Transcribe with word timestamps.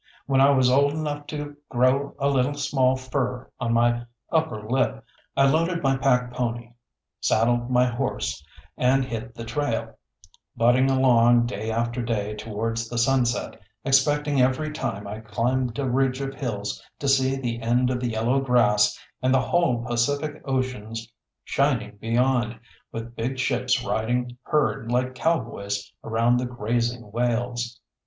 When 0.25 0.41
I 0.41 0.49
was 0.49 0.67
old 0.67 0.93
enough 0.93 1.27
to 1.27 1.55
grow 1.69 2.15
a 2.17 2.27
little 2.27 2.55
small 2.55 2.95
fur 2.95 3.47
on 3.59 3.73
my 3.73 4.05
upper 4.31 4.67
lip 4.67 5.05
I 5.37 5.47
loaded 5.47 5.83
my 5.83 5.95
pack 5.95 6.33
pony, 6.33 6.73
saddled 7.19 7.69
my 7.69 7.85
horse, 7.85 8.43
and 8.77 9.05
hit 9.05 9.35
the 9.35 9.45
trail, 9.45 9.99
butting 10.57 10.89
along 10.89 11.45
day 11.45 11.69
after 11.69 12.01
day 12.01 12.33
towards 12.33 12.89
the 12.89 12.97
sunset, 12.97 13.61
expecting 13.85 14.41
every 14.41 14.71
time 14.73 15.05
I 15.05 15.19
climbed 15.19 15.77
a 15.77 15.87
ridge 15.87 16.19
of 16.19 16.33
hills 16.33 16.81
to 16.97 17.07
see 17.07 17.35
the 17.35 17.61
end 17.61 17.91
of 17.91 17.99
the 17.99 18.09
yellow 18.09 18.39
grass 18.41 18.99
and 19.21 19.31
the 19.31 19.39
whole 19.39 19.85
Pacific 19.85 20.41
Ocean 20.45 20.93
shining 21.43 21.97
beyond, 21.97 22.59
with 22.91 23.15
big 23.15 23.37
ships 23.37 23.85
riding 23.85 24.35
herd 24.45 24.91
like 24.91 25.13
cowboys 25.13 25.93
around 26.03 26.37
the 26.39 26.47
grazing 26.47 27.11
whales. 27.11 27.79